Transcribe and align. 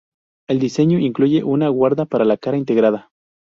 El 0.49 0.57
diseño 0.59 0.97
incluye 0.97 1.43
una 1.43 1.69
guarda 1.69 2.05
para 2.07 2.25
la 2.25 2.35
cara 2.37 2.57
integrada. 2.57 3.11